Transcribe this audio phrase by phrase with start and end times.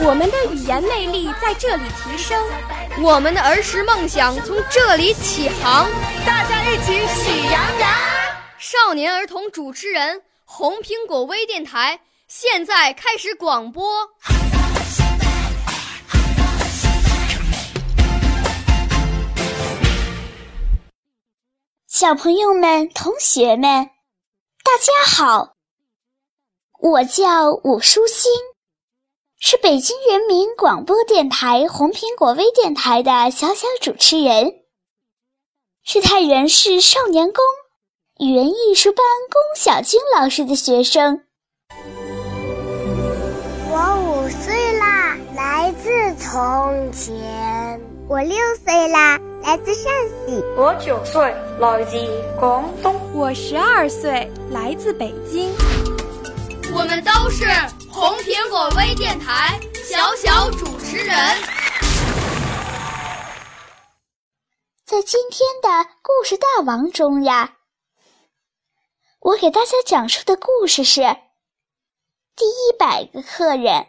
[0.00, 2.40] 我们的语言魅力在这里提升，
[3.02, 5.88] 我们的儿时梦想从这里起航。
[6.26, 7.90] 大家一起喜羊羊。
[8.58, 14.08] 少年儿童主持人，红苹果微电台现在开始广播。
[21.86, 23.90] 小朋友们、同学们，
[24.62, 25.56] 大家好，
[26.78, 28.30] 我叫武舒心，
[29.40, 34.52] 是北京人民广播电台红苹果微电台的小小主持人，
[35.84, 37.36] 是太原市少年宫
[38.18, 41.22] 语文艺术班龚小军老师的学生。
[43.70, 49.20] 我五岁啦，来自从前；我六岁啦。
[49.44, 49.92] 来自陕
[50.26, 51.96] 西，我九岁，来自
[52.40, 55.54] 广东，我十二岁，来自北京。
[56.74, 57.46] 我们都是
[58.00, 61.16] 红苹果微电台小小主持人。
[64.86, 67.56] 在今天的故事大王中呀，
[69.18, 71.00] 我给大家讲述的故事是
[72.36, 73.84] 第一百个客人。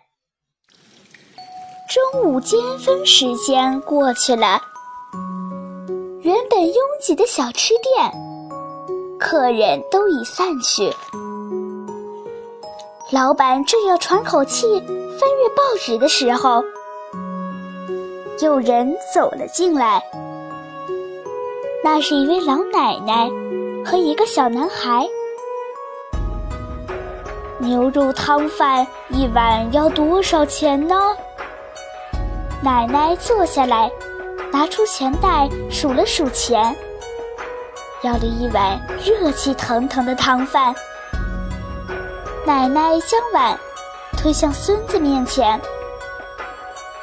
[1.87, 4.59] 中午尖峰时间过去了。
[6.23, 8.11] 原本拥挤的小吃店，
[9.19, 10.91] 客人都已散去。
[13.11, 14.79] 老板正要喘口气、
[15.19, 16.63] 翻阅报纸的时候，
[18.39, 19.99] 有人走了进来。
[21.83, 23.27] 那是一位老奶奶
[23.83, 25.07] 和一个小男孩。
[27.57, 30.95] 牛肉汤饭一碗要多少钱呢？
[32.61, 33.91] 奶奶坐下来。
[34.51, 36.75] 拿出钱袋数了数钱，
[38.01, 40.73] 要了一碗热气腾腾的汤饭。
[42.45, 43.57] 奶奶将碗
[44.17, 45.59] 推向孙子面前，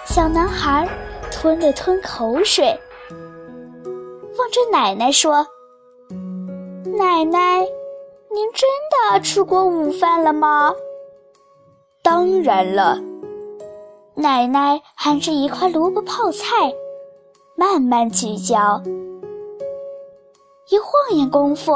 [0.04, 0.88] 小男孩
[1.30, 2.78] 吞了吞口水，
[4.38, 5.46] 望着奶奶说
[6.98, 7.60] ：“奶奶，
[8.30, 10.72] 您真的吃过午饭了吗
[12.02, 12.98] ？”“当然了。”
[14.14, 16.46] 奶奶含着一块萝卜泡菜。
[17.58, 18.82] 慢慢咀嚼，
[20.68, 21.72] 一晃眼功夫，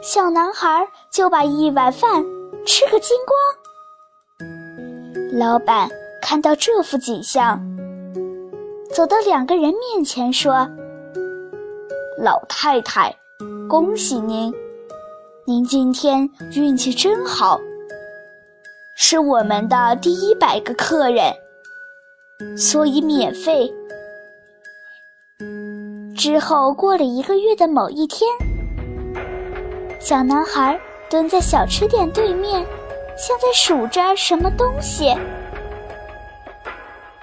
[0.00, 2.24] 小男孩就把一碗饭
[2.66, 3.38] 吃个精光。
[5.38, 5.88] 老板
[6.20, 7.64] 看到这幅景象，
[8.92, 10.68] 走到两个人面前说
[12.18, 13.16] ：“老太太，
[13.68, 14.52] 恭喜您，
[15.46, 17.60] 您今天运气真好，
[18.96, 21.32] 是我们的第一百个客人，
[22.58, 23.72] 所以免费。”
[26.18, 28.28] 之后过了一个月的某一天，
[30.00, 32.64] 小男孩蹲在小吃店对面，
[33.16, 35.16] 像在数着什么东西，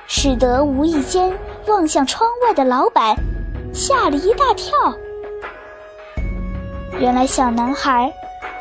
[0.07, 3.15] 使得无意间望向窗外的老板
[3.73, 4.73] 吓了一大跳。
[6.97, 8.11] 原来小男孩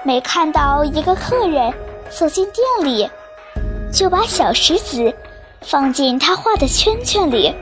[0.02, 1.72] 没看到一个客人
[2.10, 3.08] 走进店里，
[3.92, 5.14] 就把小石子
[5.60, 7.54] 放进他画的圈圈里。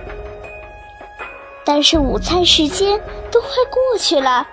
[1.62, 2.99] 但是午餐时间
[3.31, 4.47] 都快过去了，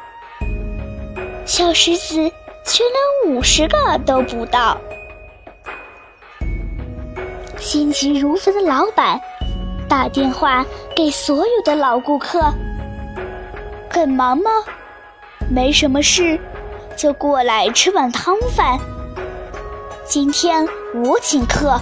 [1.45, 2.29] 小石子
[2.67, 4.77] 却连五十个都不到。
[7.57, 9.19] 心急如焚的老板
[9.89, 12.53] 打电话给所有的老顾客
[13.89, 14.51] ：“很忙吗？
[15.49, 16.39] 没什么事，
[16.95, 18.77] 就过来吃碗汤饭。
[20.03, 21.79] 今天我请客。”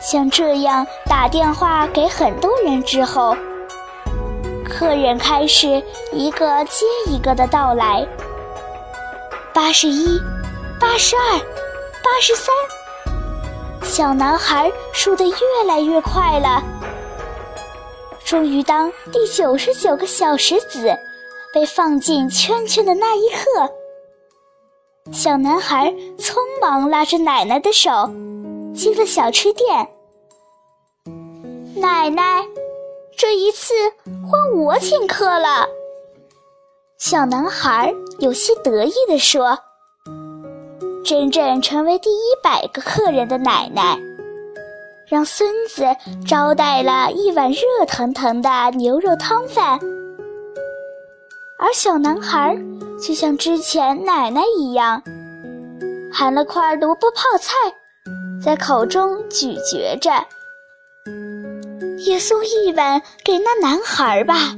[0.00, 3.34] 像这样打电话给很多人之后。
[4.64, 5.82] 客人开始
[6.12, 8.06] 一个接一个的到来，
[9.54, 10.18] 八十一，
[10.80, 11.38] 八十二，
[12.02, 12.54] 八十三，
[13.82, 16.62] 小男孩数得越来越快了。
[18.24, 20.96] 终于，当第九十九个小石子
[21.52, 23.70] 被放进圈圈的那一刻，
[25.12, 27.90] 小男孩匆忙拉着奶奶的手
[28.74, 29.88] 进了小吃店。
[31.76, 32.42] 奶奶。
[33.14, 33.74] 这一次
[34.28, 35.68] 换我请客了，
[37.04, 39.58] 小男孩有些得意地说
[41.04, 43.98] ：“真正成为第一百个客人的奶奶，
[45.08, 45.84] 让孙子
[46.24, 49.80] 招待了一碗热腾腾的牛肉汤饭，
[51.58, 52.56] 而小男孩
[53.04, 55.02] 就像之前奶奶一样，
[56.12, 57.52] 含了块萝卜泡菜，
[58.40, 60.12] 在口中咀嚼着。
[62.06, 64.54] 也送一碗给那男孩吧。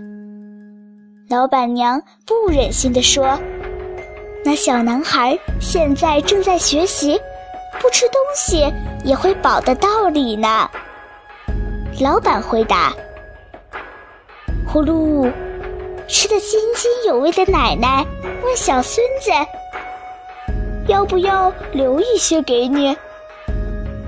[1.29, 3.39] 老板娘不忍心地说
[4.45, 7.21] ：“那小男孩现在正在学习，
[7.81, 8.73] 不吃东西
[9.05, 10.71] 也会饱的道理呢。”
[12.01, 12.93] 老板回答
[14.67, 15.33] ：“呼噜，
[16.07, 18.05] 吃得津津有味的奶奶
[18.45, 19.31] 问小孙子
[20.89, 22.97] ：‘要不要留一些给你？’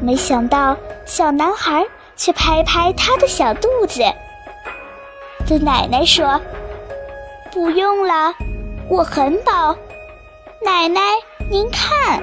[0.01, 1.85] 没想到小男孩。”
[2.19, 4.01] 却拍拍他的小肚子，
[5.47, 6.41] 对奶奶说
[7.57, 8.35] ：“不用了，
[8.87, 9.75] 我很饱。”
[10.63, 11.01] 奶奶，
[11.51, 12.23] 您看。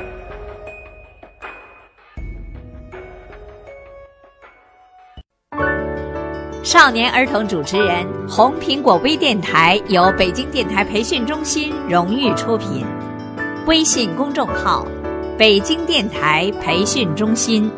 [6.62, 12.86] 少年儿童主持人，红苹果微电台由北京电台培训中心荣誉出品，
[13.66, 14.86] 微信公众号：
[15.36, 17.72] 北京电台培训中心。